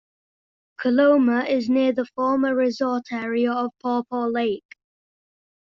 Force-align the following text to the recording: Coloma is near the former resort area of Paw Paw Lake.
Coloma 0.77 1.43
is 1.47 1.69
near 1.69 1.91
the 1.93 2.07
former 2.15 2.55
resort 2.55 3.03
area 3.11 3.51
of 3.53 3.69
Paw 3.83 4.01
Paw 4.09 4.25
Lake. 4.25 4.75